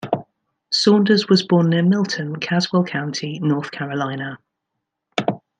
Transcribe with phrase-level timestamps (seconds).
[0.71, 4.39] Saunders was born near Milton, Caswell County, North Carolina.